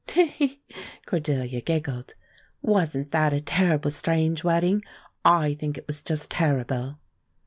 [0.07, 0.63] "Te he!"
[1.05, 2.15] Cordelia giggled.
[2.63, 4.81] "Wasn't that a terrible strange wedding?
[5.23, 6.97] I think it was just terrible."